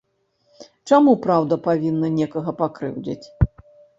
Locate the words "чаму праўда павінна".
0.91-2.09